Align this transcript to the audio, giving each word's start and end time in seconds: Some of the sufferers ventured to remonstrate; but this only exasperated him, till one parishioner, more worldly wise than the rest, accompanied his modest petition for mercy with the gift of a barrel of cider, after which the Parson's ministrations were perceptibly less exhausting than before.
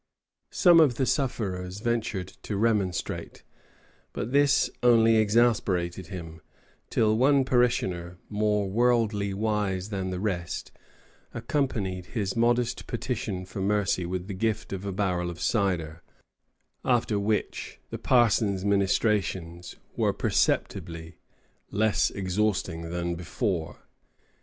Some 0.49 0.79
of 0.79 0.95
the 0.95 1.05
sufferers 1.05 1.79
ventured 1.79 2.29
to 2.41 2.57
remonstrate; 2.57 3.43
but 4.13 4.31
this 4.31 4.67
only 4.81 5.17
exasperated 5.17 6.07
him, 6.07 6.41
till 6.89 7.15
one 7.15 7.45
parishioner, 7.45 8.17
more 8.27 8.67
worldly 8.67 9.31
wise 9.31 9.89
than 9.89 10.09
the 10.09 10.19
rest, 10.19 10.71
accompanied 11.35 12.07
his 12.17 12.35
modest 12.35 12.87
petition 12.87 13.45
for 13.45 13.61
mercy 13.61 14.07
with 14.07 14.25
the 14.25 14.33
gift 14.33 14.73
of 14.73 14.87
a 14.87 14.91
barrel 14.91 15.29
of 15.29 15.39
cider, 15.39 16.01
after 16.83 17.19
which 17.19 17.79
the 17.91 17.99
Parson's 17.99 18.65
ministrations 18.65 19.75
were 19.95 20.13
perceptibly 20.13 21.17
less 21.69 22.09
exhausting 22.09 22.89
than 22.89 23.13
before. 23.13 23.85